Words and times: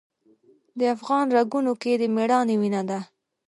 د 0.79 0.81
افغان 0.95 1.25
رګونو 1.37 1.73
کې 1.81 1.91
د 2.01 2.03
میړانې 2.15 2.55
وینه 2.61 2.81
ده. 2.89 2.99